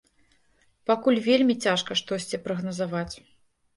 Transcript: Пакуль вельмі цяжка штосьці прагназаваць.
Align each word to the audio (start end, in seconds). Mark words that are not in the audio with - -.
Пакуль 0.89 1.21
вельмі 1.27 1.55
цяжка 1.67 1.99
штосьці 2.03 2.43
прагназаваць. 2.49 3.15